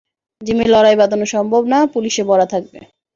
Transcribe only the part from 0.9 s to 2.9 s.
বাঁধানো সম্ভব না, পুলিশে ভরা থাকবে!